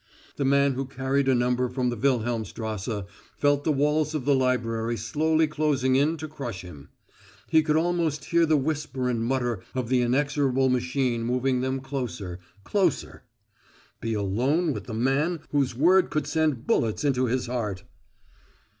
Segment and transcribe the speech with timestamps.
[0.35, 3.05] The man who carried a number from the Wilhelmstrasse
[3.37, 6.89] felt the walls of the library slowly closing in to crush him;
[7.49, 12.39] he could almost hear the whisper and mutter of the inexorable machine moving them closer
[12.63, 13.25] closer.
[13.99, 17.83] Be alone with the man whose word could send bullets into his heart!